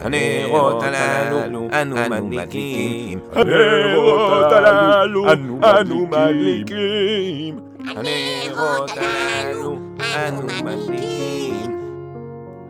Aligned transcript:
הנרות 0.00 0.82
הללו 0.82 1.68
אנו 1.72 1.96
מדליקים. 2.10 3.18
הנרות 3.32 4.52
הללו 4.52 5.32
אנו 5.32 6.06
מדליקים. 6.06 7.58
הנרות 7.86 8.90
הללו 8.96 9.78
אנו 10.00 10.46
מדליקים. 10.64 11.80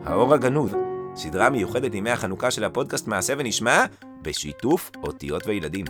האור 0.05 0.33
הגנוז, 0.33 0.75
סדרה 1.15 1.49
מיוחדת 1.49 1.95
ימי 1.95 2.11
החנוכה 2.11 2.51
של 2.51 2.63
הפודקאסט 2.63 3.07
מעשה 3.07 3.33
ונשמע, 3.37 3.85
בשיתוף 4.21 4.91
אותיות 5.03 5.47
וילדים. 5.47 5.85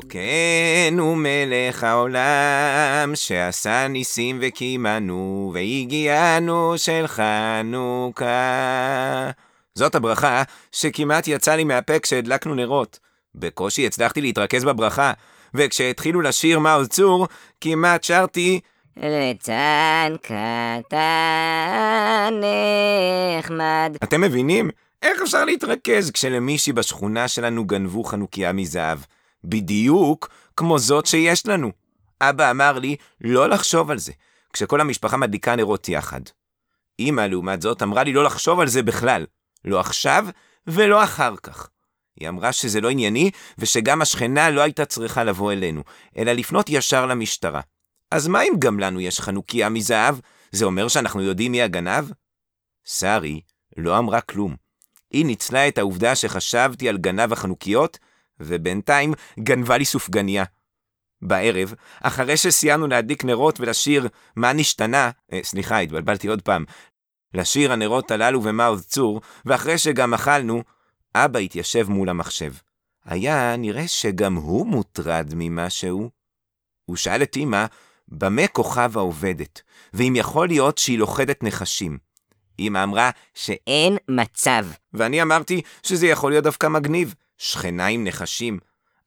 אלוקינו 0.00 1.16
מלך 1.16 1.84
העולם, 1.84 3.12
שעשה 3.14 3.88
ניסים 3.88 4.38
וקיימנו, 4.42 5.50
והגיענו 5.54 6.74
של 6.76 7.04
חנוכה. 7.06 8.30
זאת 9.74 9.94
הברכה 9.94 10.42
שכמעט 10.72 11.28
יצא 11.28 11.54
לי 11.54 11.64
מהפה 11.64 11.98
כשהדלקנו 11.98 12.54
נרות. 12.54 12.98
בקושי 13.34 13.86
הצלחתי 13.86 14.20
להתרכז 14.20 14.64
בברכה, 14.64 15.12
וכשהתחילו 15.54 16.20
לשיר 16.20 16.58
מעוז 16.58 16.88
צור, 16.88 17.28
כמעט 17.60 18.04
שרתי 18.04 18.60
ליצן 18.96 20.14
קטן 20.22 20.90
נחמד. 23.38 23.96
אתם 24.02 24.20
מבינים? 24.20 24.70
איך 25.02 25.22
אפשר 25.22 25.44
להתרכז 25.44 26.10
כשלמישהי 26.10 26.72
בשכונה 26.72 27.28
שלנו 27.28 27.64
גנבו 27.64 28.04
חנוכיה 28.04 28.52
מזהב? 28.52 28.98
בדיוק 29.44 30.28
כמו 30.56 30.78
זאת 30.78 31.06
שיש 31.06 31.46
לנו. 31.46 31.70
אבא 32.20 32.50
אמר 32.50 32.78
לי 32.78 32.96
לא 33.20 33.48
לחשוב 33.48 33.90
על 33.90 33.98
זה, 33.98 34.12
כשכל 34.52 34.80
המשפחה 34.80 35.16
מדליקה 35.16 35.56
נרות 35.56 35.88
יחד. 35.88 36.20
אמא, 36.98 37.20
לעומת 37.20 37.62
זאת, 37.62 37.82
אמרה 37.82 38.04
לי 38.04 38.12
לא 38.12 38.24
לחשוב 38.24 38.60
על 38.60 38.68
זה 38.68 38.82
בכלל. 38.82 39.26
לא 39.64 39.80
עכשיו 39.80 40.26
ולא 40.66 41.04
אחר 41.04 41.36
כך. 41.42 41.68
היא 42.16 42.28
אמרה 42.28 42.52
שזה 42.52 42.80
לא 42.80 42.90
ענייני, 42.90 43.30
ושגם 43.58 44.02
השכנה 44.02 44.50
לא 44.50 44.60
הייתה 44.60 44.84
צריכה 44.84 45.24
לבוא 45.24 45.52
אלינו, 45.52 45.82
אלא 46.16 46.32
לפנות 46.32 46.66
ישר 46.68 47.06
למשטרה. 47.06 47.60
אז 48.10 48.28
מה 48.28 48.42
אם 48.42 48.52
גם 48.58 48.80
לנו 48.80 49.00
יש 49.00 49.20
חנוכיה 49.20 49.68
מזהב? 49.68 50.14
זה 50.52 50.64
אומר 50.64 50.88
שאנחנו 50.88 51.22
יודעים 51.22 51.52
מי 51.52 51.62
הגנב? 51.62 52.04
שרי 52.84 53.40
לא 53.76 53.98
אמרה 53.98 54.20
כלום. 54.20 54.56
היא 55.10 55.26
ניצלה 55.26 55.68
את 55.68 55.78
העובדה 55.78 56.14
שחשבתי 56.14 56.88
על 56.88 56.98
גנב 56.98 57.32
החנוכיות, 57.32 57.98
ובינתיים 58.40 59.12
גנבה 59.40 59.78
לי 59.78 59.84
סופגניה. 59.84 60.44
בערב, 61.22 61.74
אחרי 62.02 62.36
שסיימנו 62.36 62.86
להדליק 62.86 63.24
נרות 63.24 63.60
ולשיר 63.60 64.08
"מה 64.36 64.52
נשתנה", 64.52 65.10
אה, 65.32 65.40
סליחה, 65.42 65.78
התבלבלתי 65.78 66.28
עוד 66.28 66.42
פעם, 66.42 66.64
לשיר 67.34 67.72
הנרות 67.72 68.10
הללו 68.10 68.42
ומעוז 68.44 68.86
צור, 68.86 69.20
ואחרי 69.44 69.78
שגם 69.78 70.14
אכלנו, 70.14 70.62
אבא 71.14 71.38
התיישב 71.38 71.88
מול 71.88 72.08
המחשב. 72.08 72.52
היה 73.04 73.56
נראה 73.56 73.88
שגם 73.88 74.34
הוא 74.34 74.66
מוטרד 74.66 75.32
ממשהו. 75.36 76.10
הוא 76.84 76.96
שאל 76.96 77.22
את 77.22 77.36
אמא, 77.36 77.66
במה 78.08 78.46
כוכבה 78.46 79.00
עובדת, 79.00 79.62
ואם 79.94 80.12
יכול 80.16 80.48
להיות 80.48 80.78
שהיא 80.78 80.98
לוכדת 80.98 81.42
נחשים. 81.42 81.98
אמא 82.58 82.82
אמרה 82.84 83.10
ש... 83.34 83.50
אין 83.66 83.96
מצב. 84.08 84.66
ואני 84.92 85.22
אמרתי 85.22 85.62
שזה 85.82 86.06
יכול 86.06 86.30
להיות 86.32 86.44
דווקא 86.44 86.66
מגניב, 86.66 87.14
שכנה 87.40 87.86
עם 87.86 88.04
נחשים. 88.04 88.58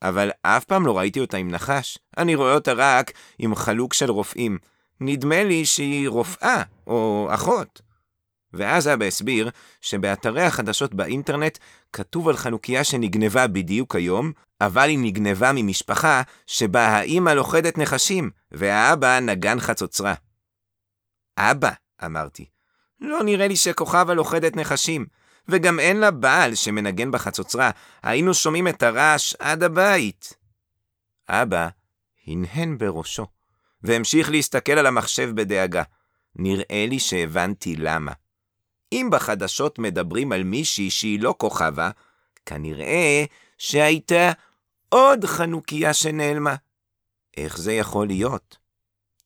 אבל 0.02 0.32
אף 0.42 0.66
פעם 0.66 0.86
לא 0.86 0.98
ראיתי 0.98 1.20
אותה 1.20 1.38
עם 1.38 1.52
נחש. 1.52 1.98
אני 2.18 2.36
רואה 2.36 2.54
אותה 2.54 2.74
רק 2.76 3.12
עם 3.40 3.56
חלוק 3.56 3.94
של 3.94 4.12
רופאים. 4.12 4.58
נדמה 5.02 5.44
לי 5.44 5.66
שהיא 5.66 6.10
רופאה, 6.10 6.64
או 6.88 7.28
אחות. 7.32 7.82
ואז 8.54 8.88
אבא 8.88 9.06
הסביר 9.06 9.50
שבאתרי 9.82 10.42
החדשות 10.42 10.94
באינטרנט 10.94 11.58
כתוב 11.94 12.30
על 12.30 12.38
חנוכיה 12.38 12.84
שנגנבה 12.84 13.48
בדיוק 13.48 13.96
היום, 13.96 14.32
אבל 14.62 14.90
היא 14.90 15.00
נגנבה 15.00 15.52
ממשפחה 15.56 16.22
שבה 16.48 16.88
האימא 16.88 17.30
לוכדת 17.30 17.78
נחשים, 17.78 18.30
והאבא 18.52 19.20
נגן 19.20 19.60
חצוצרה. 19.60 20.14
אבא, 21.38 21.72
אמרתי, 22.06 22.46
לא 23.02 23.24
נראה 23.24 23.48
לי 23.48 23.56
שכוכבה 23.56 24.14
לוכדת 24.14 24.56
נחשים, 24.56 25.06
וגם 25.48 25.80
אין 25.80 25.98
לה 25.98 26.12
בעל 26.12 26.56
שמנגן 26.56 27.12
בחצוצרה, 27.12 27.72
היינו 28.04 28.34
שומעים 28.34 28.68
את 28.68 28.84
הרעש 28.84 29.36
עד 29.40 29.64
הבית. 29.64 30.34
אבא 31.30 31.68
הנהן 32.28 32.78
בראשו, 32.78 33.28
והמשיך 33.84 34.30
להסתכל 34.30 34.72
על 34.72 34.86
המחשב 34.86 35.30
בדאגה. 35.36 35.84
נראה 36.36 36.86
לי 36.90 37.00
שהבנתי 37.00 37.76
למה. 37.76 38.12
אם 38.92 39.10
בחדשות 39.12 39.80
מדברים 39.80 40.32
על 40.32 40.44
מישהי 40.44 40.90
שהיא 40.90 41.20
לא 41.20 41.36
כוכבה, 41.38 41.90
כנראה 42.46 43.26
שהייתה 43.58 44.32
עוד 44.90 45.26
חנוכיה 45.26 45.94
שנעלמה. 45.94 46.56
איך 47.38 47.58
זה 47.58 47.74
יכול 47.74 48.08
להיות? 48.08 48.58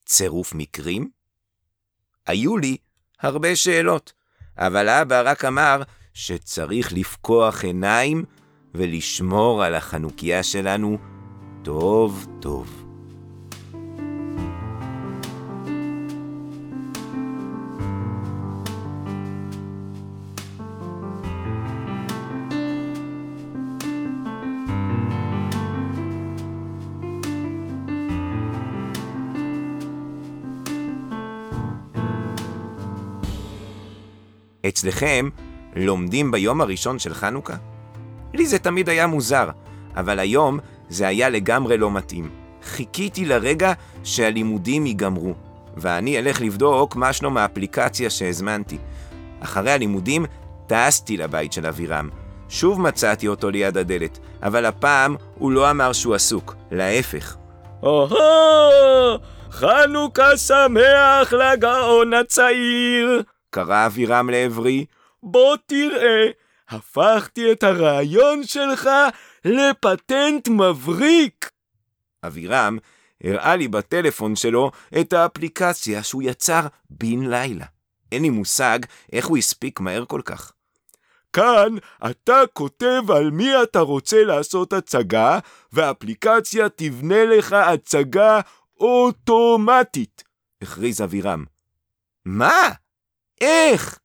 צירוף 0.06 0.54
מקרים? 0.54 1.10
היו 2.26 2.56
לי 2.56 2.76
הרבה 3.20 3.56
שאלות, 3.56 4.12
אבל 4.58 4.88
אבא 4.88 5.22
רק 5.24 5.44
אמר 5.44 5.82
שצריך 6.18 6.92
לפקוח 6.92 7.64
עיניים 7.64 8.24
ולשמור 8.74 9.64
על 9.64 9.74
החנוכיה 9.74 10.42
שלנו 10.42 10.98
טוב 11.62 12.26
טוב. 12.40 12.84
אצלכם 34.68 35.28
לומדים 35.78 36.30
ביום 36.30 36.60
הראשון 36.60 36.98
של 36.98 37.14
חנוכה? 37.14 37.54
לי 38.34 38.46
זה 38.46 38.58
תמיד 38.58 38.88
היה 38.88 39.06
מוזר, 39.06 39.50
אבל 39.96 40.18
היום 40.18 40.58
זה 40.88 41.06
היה 41.08 41.28
לגמרי 41.28 41.78
לא 41.78 41.90
מתאים. 41.90 42.30
חיכיתי 42.62 43.24
לרגע 43.24 43.72
שהלימודים 44.04 44.86
ייגמרו, 44.86 45.34
ואני 45.76 46.18
אלך 46.18 46.40
לבדוק 46.40 46.96
מה 46.96 47.12
שלום 47.12 47.36
האפליקציה 47.36 48.10
שהזמנתי. 48.10 48.78
אחרי 49.40 49.72
הלימודים 49.72 50.26
טסתי 50.66 51.16
לבית 51.16 51.52
של 51.52 51.66
אבירם. 51.66 52.08
שוב 52.48 52.80
מצאתי 52.80 53.28
אותו 53.28 53.50
ליד 53.50 53.76
הדלת, 53.76 54.18
אבל 54.42 54.64
הפעם 54.64 55.16
הוא 55.34 55.52
לא 55.52 55.70
אמר 55.70 55.92
שהוא 55.92 56.14
עסוק, 56.14 56.54
להפך. 56.70 57.36
אוהו! 57.82 59.18
חנוכה 59.50 60.36
שמח 60.36 61.32
לגאון 61.32 62.14
הצעיר! 62.14 63.22
קרא 63.50 63.86
אבירם 63.86 64.30
לעברי, 64.30 64.84
בוא 65.22 65.56
תראה, 65.66 66.26
הפכתי 66.68 67.52
את 67.52 67.62
הרעיון 67.62 68.44
שלך 68.44 68.88
לפטנט 69.44 70.48
מבריק! 70.48 71.50
אבירם 72.24 72.78
הראה 73.24 73.56
לי 73.56 73.68
בטלפון 73.68 74.36
שלו 74.36 74.70
את 75.00 75.12
האפליקציה 75.12 76.02
שהוא 76.02 76.22
יצר 76.22 76.66
בן 76.90 77.30
לילה. 77.30 77.66
אין 78.12 78.22
לי 78.22 78.30
מושג 78.30 78.78
איך 79.12 79.26
הוא 79.26 79.38
הספיק 79.38 79.80
מהר 79.80 80.04
כל 80.04 80.20
כך. 80.24 80.52
כאן 81.32 81.76
אתה 82.10 82.40
כותב 82.52 83.02
על 83.16 83.30
מי 83.30 83.62
אתה 83.62 83.80
רוצה 83.80 84.24
לעשות 84.24 84.72
הצגה, 84.72 85.38
והאפליקציה 85.72 86.68
תבנה 86.68 87.24
לך 87.24 87.52
הצגה 87.52 88.40
אוטומטית, 88.80 90.24
הכריז 90.62 91.02
אבירם. 91.02 91.44
מה? 92.24 92.60
איך? 93.40 93.98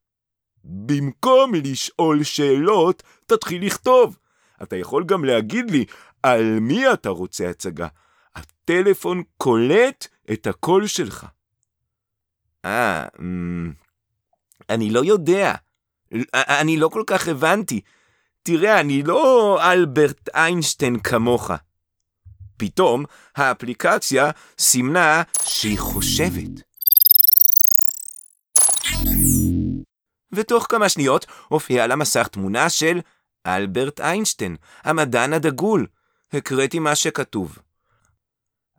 במקום 0.64 1.56
לשאול 1.56 2.24
שאלות, 2.24 3.04
תתחיל 3.26 3.66
לכתוב. 3.66 4.18
אתה 4.64 4.76
יכול 4.76 5.04
גם 5.04 5.26
להגיד 5.26 5.72
לי 5.72 5.86
על 6.24 6.60
מי 6.60 6.94
אתה 6.94 7.10
רוצה 7.10 7.50
הצגה. 7.50 7.88
הטלפון 8.36 9.24
קולט 9.38 10.08
את 10.32 10.48
הקול 10.48 10.88
שלך. 10.88 11.26
אה, 12.66 13.08
אמ, 13.20 13.74
אני 14.70 14.90
לא 14.90 15.00
יודע. 15.06 15.56
אני 16.34 16.78
לא 16.78 16.88
כל 16.88 17.04
כך 17.08 17.28
הבנתי. 17.28 17.82
תראה, 18.44 18.80
אני 18.80 19.04
לא 19.04 19.60
אלברט 19.72 20.30
איינשטיין 20.36 21.00
כמוך. 21.00 21.52
פתאום 22.58 23.06
האפליקציה 23.36 24.32
סימנה 24.60 25.24
שהיא 25.46 25.80
חושבת. 25.80 26.73
ותוך 30.34 30.66
כמה 30.70 30.90
שניות 30.90 31.26
הופיעה 31.48 31.86
על 31.86 31.92
המסך 31.92 32.28
תמונה 32.28 32.70
של 32.70 33.00
אלברט 33.48 34.02
איינשטיין, 34.02 34.56
המדען 34.84 35.34
הדגול. 35.34 35.88
הקראתי 36.34 36.80
מה 36.80 36.96
שכתוב. 36.96 37.58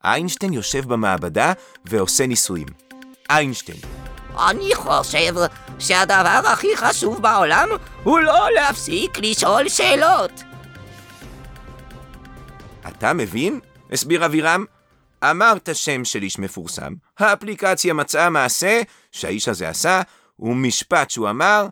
איינשטיין 0.04 0.52
יושב 0.52 0.84
במעבדה 0.92 1.52
ועושה 1.84 2.26
ניסויים. 2.26 2.66
איינשטיין, 3.30 3.78
אני 4.50 4.74
חושב 4.74 5.34
שהדבר 5.78 6.40
הכי 6.52 6.76
חשוב 6.76 7.22
בעולם 7.22 7.68
הוא 8.02 8.18
לא 8.18 8.48
להפסיק 8.54 9.18
לשאול 9.18 9.68
שאלות. 9.68 10.42
אתה 12.88 13.12
מבין? 13.12 13.60
הסביר 13.92 14.26
אבירם. 14.26 14.64
אמרת 15.30 15.68
שם 15.72 16.04
של 16.04 16.22
איש 16.22 16.38
מפורסם, 16.38 16.94
האפליקציה 17.18 17.94
מצאה 17.94 18.30
מעשה 18.30 18.82
שהאיש 19.12 19.48
הזה 19.48 19.68
עשה, 19.68 20.02
ומשפט 20.38 21.10
שהוא 21.10 21.30
אמר, 21.30 21.66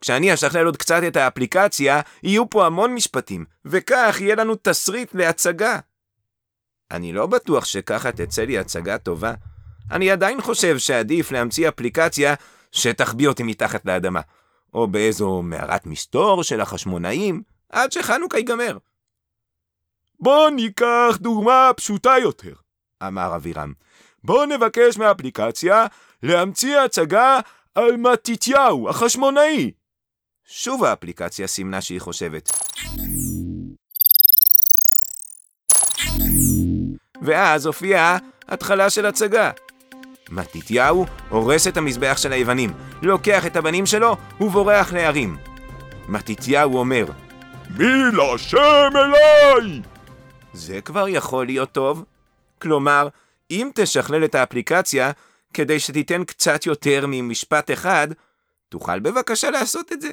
כשאני 0.00 0.34
אשכלל 0.34 0.66
עוד 0.66 0.76
קצת 0.76 1.00
את 1.08 1.16
האפליקציה, 1.16 2.00
יהיו 2.22 2.50
פה 2.50 2.66
המון 2.66 2.94
משפטים, 2.94 3.44
וכך 3.64 4.16
יהיה 4.20 4.34
לנו 4.34 4.54
תסריט 4.62 5.14
להצגה. 5.14 5.78
אני 6.90 7.12
לא 7.12 7.26
בטוח 7.26 7.64
שככה 7.64 8.12
תצא 8.12 8.42
לי 8.42 8.58
הצגה 8.58 8.98
טובה. 8.98 9.32
אני 9.90 10.10
עדיין 10.10 10.40
חושב 10.40 10.78
שעדיף 10.78 11.32
להמציא 11.32 11.68
אפליקציה 11.68 12.34
שתחביא 12.72 13.28
אותי 13.28 13.42
מתחת 13.42 13.86
לאדמה, 13.86 14.20
או 14.74 14.86
באיזו 14.86 15.42
מערת 15.42 15.86
מסתור 15.86 16.42
של 16.42 16.60
החשמונאים, 16.60 17.42
עד 17.68 17.92
שחנוכה 17.92 18.38
ייגמר. 18.38 18.78
בוא 20.20 20.50
ניקח 20.50 21.16
דוגמה 21.20 21.70
פשוטה 21.76 22.14
יותר. 22.22 22.54
אמר 23.06 23.36
אבירם. 23.36 23.72
בוא 24.24 24.46
נבקש 24.46 24.98
מהאפליקציה 24.98 25.86
להמציא 26.22 26.78
הצגה 26.78 27.40
על 27.74 27.96
מתתיהו, 27.96 28.88
החשמונאי. 28.88 29.70
שוב 30.46 30.84
האפליקציה 30.84 31.46
סימנה 31.46 31.80
שהיא 31.80 32.00
חושבת. 32.00 32.50
ואז 37.22 37.66
הופיעה 37.66 38.18
התחלה 38.48 38.90
של 38.90 39.06
הצגה. 39.06 39.50
מתתיהו 40.30 41.06
הורס 41.28 41.68
את 41.68 41.76
המזבח 41.76 42.16
של 42.16 42.32
היוונים, 42.32 42.72
לוקח 43.02 43.46
את 43.46 43.56
הבנים 43.56 43.86
שלו 43.86 44.16
ובורח 44.40 44.92
להרים. 44.92 45.36
מתתיהו 46.08 46.78
אומר, 46.78 47.04
מי 47.78 47.86
להשם 48.12 48.90
אליי? 48.96 49.82
זה 50.52 50.80
כבר 50.80 51.08
יכול 51.08 51.46
להיות 51.46 51.72
טוב. 51.72 52.04
כלומר, 52.58 53.08
אם 53.50 53.70
תשכלל 53.74 54.24
את 54.24 54.34
האפליקציה 54.34 55.10
כדי 55.54 55.80
שתיתן 55.80 56.24
קצת 56.24 56.66
יותר 56.66 57.04
ממשפט 57.08 57.70
אחד, 57.70 58.08
תוכל 58.68 59.00
בבקשה 59.00 59.50
לעשות 59.50 59.92
את 59.92 60.00
זה. 60.00 60.12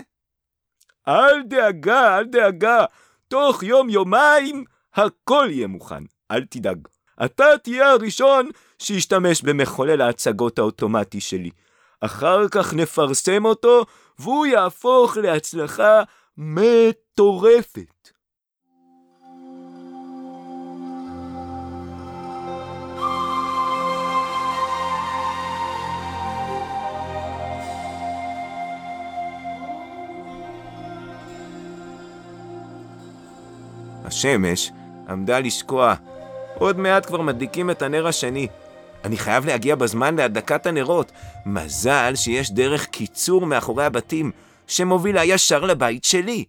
אל 1.07 1.43
דאגה, 1.43 2.17
אל 2.17 2.25
דאגה. 2.25 2.85
תוך 3.27 3.63
יום-יומיים 3.63 4.63
הכל 4.93 5.47
יהיה 5.51 5.67
מוכן. 5.67 6.03
אל 6.31 6.45
תדאג. 6.45 6.87
אתה 7.25 7.45
תהיה 7.63 7.89
הראשון 7.89 8.49
שישתמש 8.79 9.41
במחולל 9.41 10.01
ההצגות 10.01 10.59
האוטומטי 10.59 11.21
שלי. 11.21 11.49
אחר 12.01 12.49
כך 12.49 12.73
נפרסם 12.73 13.45
אותו, 13.45 13.85
והוא 14.19 14.45
יהפוך 14.45 15.17
להצלחה 15.17 16.01
מטורפת. 16.37 18.09
השמש 34.07 34.71
עמדה 35.09 35.39
לשקוע. 35.39 35.95
עוד 36.57 36.79
מעט 36.79 37.05
כבר 37.05 37.21
מדליקים 37.21 37.69
את 37.69 37.81
הנר 37.81 38.07
השני. 38.07 38.47
אני 39.03 39.17
חייב 39.17 39.45
להגיע 39.45 39.75
בזמן 39.75 40.15
להדלקת 40.15 40.65
הנרות. 40.65 41.11
מזל 41.45 42.15
שיש 42.15 42.51
דרך 42.51 42.85
קיצור 42.85 43.45
מאחורי 43.45 43.85
הבתים, 43.85 44.31
שמובילה 44.67 45.25
ישר 45.25 45.65
לבית 45.65 46.03
שלי. 46.03 46.45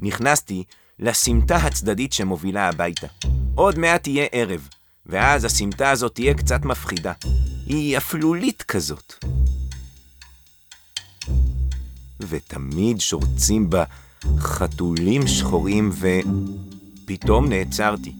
נכנסתי 0.00 0.64
לסמטה 0.98 1.56
הצדדית 1.56 2.12
שמובילה 2.12 2.68
הביתה. 2.68 3.06
עוד 3.54 3.78
מעט 3.78 4.06
יהיה 4.06 4.26
ערב, 4.32 4.68
ואז 5.06 5.44
הסמטה 5.44 5.90
הזאת 5.90 6.14
תהיה 6.14 6.34
קצת 6.34 6.64
מפחידה. 6.64 7.12
היא 7.66 7.96
אפלולית 7.96 8.62
כזאת. 8.62 9.24
ותמיד 12.20 13.00
שורצים 13.00 13.70
בה 13.70 13.84
חתולים 14.38 15.26
שחורים 15.26 15.90
ו... 15.92 16.08
פתאום 17.04 17.48
נעצרתי. 17.48 18.12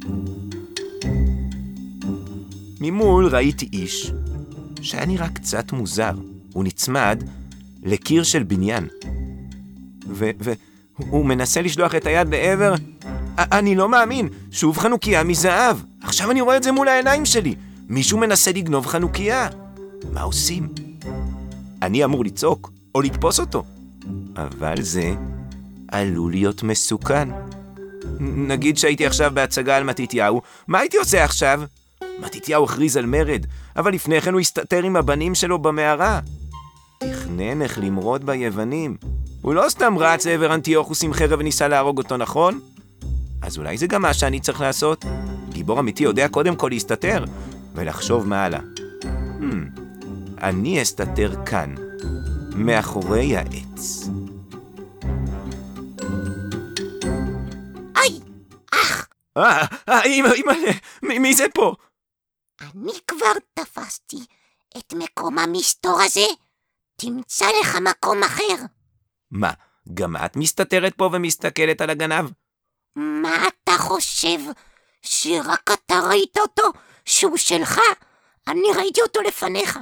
ממול 2.81 3.27
ראיתי 3.27 3.69
איש 3.73 4.13
שהיה 4.83 5.07
נראה 5.07 5.29
קצת 5.29 5.73
מוזר. 5.73 6.13
הוא 6.53 6.65
נצמד 6.65 7.25
לקיר 7.83 8.23
של 8.23 8.43
בניין. 8.43 8.89
והוא 10.07 11.27
מנסה 11.27 11.63
לשלוח 11.63 11.95
את 11.95 12.07
היד 12.07 12.29
לעבר... 12.29 12.75
אני 13.39 13.75
לא 13.75 13.89
מאמין, 13.89 14.29
שוב 14.51 14.79
חנוכיה 14.79 15.25
מזהב. 15.25 15.77
עכשיו 16.03 16.31
אני 16.31 16.41
רואה 16.41 16.57
את 16.57 16.63
זה 16.63 16.73
מול 16.73 16.89
העיניים 16.89 17.27
שלי. 17.27 17.55
מישהו 17.89 18.19
מנסה 18.19 18.53
לגנוב 18.53 18.87
חנוכיה. 18.87 19.49
מה 20.13 20.23
עושים? 20.23 20.69
אני 21.83 22.05
אמור 22.05 22.25
לצעוק 22.25 22.73
או 22.95 23.01
לתפוס 23.03 23.41
אותו. 23.41 23.65
אבל 24.37 24.83
זה 24.83 25.15
עלול 25.91 26.33
להיות 26.33 26.63
מסוכן. 26.63 27.29
נגיד 28.21 28.79
שהייתי 28.79 29.07
עכשיו 29.07 29.31
בהצגה 29.35 29.77
על 29.77 29.85
מתתיהו, 29.85 30.43
מה 30.69 30.79
הייתי 30.79 30.97
עושה 30.97 31.25
עכשיו? 31.25 31.63
מתתיהו 32.19 32.65
הכריז 32.65 32.97
על 32.97 33.07
מרד, 33.07 33.47
אבל 33.77 33.95
לפני 33.95 34.21
כן 34.21 34.33
הוא 34.33 34.41
הסתתר 34.41 34.83
עם 34.83 34.97
הבנים 34.97 35.35
שלו 35.35 35.59
במערה. 35.59 36.21
תכנן 36.99 37.63
איך 37.63 37.79
למרוד 37.79 38.27
ביוונים. 38.27 38.97
הוא 39.43 39.55
לא 39.55 39.65
סתם 39.69 39.99
רץ 39.99 40.27
לעבר 40.27 40.55
אנטיוכוס 40.55 41.03
עם 41.03 41.13
חרב 41.13 41.39
וניסה 41.41 41.69
להרוג 41.69 41.99
אותו, 41.99 42.17
נכון? 42.17 42.61
אז 43.43 43.59
אולי 43.59 43.79
זה 43.79 43.87
גם 43.87 44.03
מה 44.03 44.15
שאני 44.15 44.41
צריך 44.41 44.61
לעשות? 44.61 45.05
גיבור 45.53 45.81
אמיתי 45.81 46.03
יודע 46.03 46.29
קודם 46.29 46.57
כל 46.57 46.69
להסתתר, 46.69 47.25
ולחשוב 47.75 48.29
מה 48.29 48.45
הלאה. 48.45 48.61
Hmm, 49.41 49.81
אני 50.43 50.83
אסתתר 50.83 51.35
כאן, 51.47 51.75
מאחורי 52.55 53.37
העץ. 53.37 54.09
אה, 59.41 59.67
אה, 59.89 60.05
אמא, 60.05 60.29
מי, 61.03 61.19
מי 61.19 61.35
זה 61.35 61.47
פה? 61.55 61.75
אני 62.61 62.93
כבר 63.07 63.33
תפסתי 63.55 64.27
את 64.79 64.93
מקום 64.93 65.39
המסתור 65.39 66.01
הזה. 66.03 66.27
תמצא 66.97 67.47
לך 67.61 67.77
מקום 67.77 68.23
אחר. 68.23 68.65
מה, 69.31 69.51
גם 69.95 70.17
את 70.17 70.37
מסתתרת 70.37 70.95
פה 70.95 71.11
ומסתכלת 71.13 71.81
על 71.81 71.91
הגנב? 71.91 72.31
מה 72.97 73.49
אתה 73.49 73.73
חושב? 73.79 74.39
שרק 75.03 75.71
אתה 75.73 76.01
ראית 76.09 76.39
אותו? 76.39 76.63
שהוא 77.05 77.37
שלך? 77.37 77.81
אני 78.49 78.69
ראיתי 78.77 79.03
אותו 79.03 79.21
לפניך. 79.21 79.79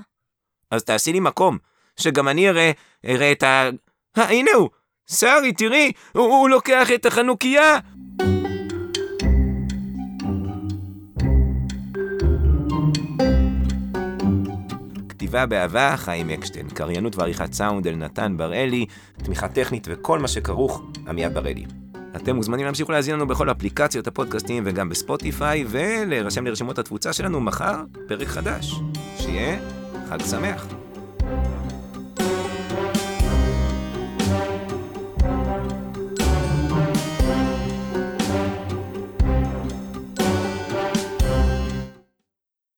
אז 0.71 0.85
תעשי 0.85 1.13
לי 1.13 1.21
מקום, 1.21 1.59
שגם 1.97 2.29
אני 2.29 2.49
אראה, 2.49 2.71
אראה 3.05 3.33
את 3.33 3.43
ה... 3.43 3.69
אה, 4.19 4.31
הנה 4.31 4.51
הוא! 4.55 4.71
שרי, 5.11 5.53
תראי, 5.53 5.93
הוא, 6.13 6.25
הוא 6.25 6.49
לוקח 6.51 6.93
את 6.95 7.07
החנוכיה! 7.07 7.79
כתיבה 15.29 15.47
באהבה, 15.47 15.97
חיים 15.97 16.31
אקשטיין, 16.31 16.69
קריינות 16.69 17.17
ועריכת 17.17 17.53
סאונד 17.53 17.87
אלנתן 17.87 18.37
בראלי, 18.37 18.87
תמיכה 19.17 19.49
טכנית 19.49 19.87
וכל 19.91 20.19
מה 20.19 20.29
שכרוך, 20.29 20.83
עמיעד 21.09 21.35
בראלי. 21.35 21.65
אתם 22.17 22.37
מוזמנים 22.37 22.65
להמשיך 22.65 22.89
ולהזין 22.89 23.15
לנו 23.15 23.27
בכל 23.27 23.51
אפליקציות 23.51 24.07
הפודקאסטים 24.07 24.63
וגם 24.67 24.89
בספוטיפיי, 24.89 25.65
ולהירשם 25.69 26.47
לרשימות 26.47 26.79
התפוצה 26.79 27.13
שלנו 27.13 27.41
מחר, 27.41 27.83
פרק 28.07 28.29
חדש. 28.29 28.75
שיהיה 29.17 29.59
חג 30.09 30.23
שמח. 30.23 30.88